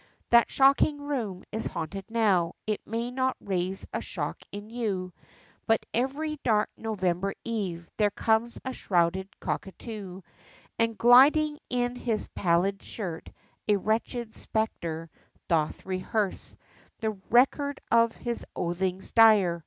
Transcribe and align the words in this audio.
That 0.31 0.49
shocking 0.49 0.99
room 1.03 1.43
is 1.51 1.67
haunted 1.67 2.05
now; 2.09 2.55
it 2.65 2.87
may 2.87 3.11
not 3.11 3.37
raise 3.39 3.85
a 3.93 4.01
shock 4.01 4.39
in 4.51 4.71
you, 4.71 5.13
But 5.67 5.85
every 5.93 6.39
dark 6.43 6.71
November 6.75 7.35
eve, 7.45 7.87
there 7.97 8.09
comes 8.09 8.59
a 8.65 8.73
shrouded 8.73 9.29
cockatoo, 9.39 10.21
And 10.79 10.97
gliding 10.97 11.59
in 11.69 11.95
his 11.95 12.27
pallid 12.29 12.81
shirt, 12.81 13.29
a 13.67 13.75
wretched 13.75 14.33
spectre 14.33 15.11
doth 15.47 15.85
rehearse, 15.85 16.57
The 16.99 17.11
record 17.29 17.79
of 17.91 18.13
his 18.15 18.43
oathings 18.55 19.11
dire! 19.13 19.59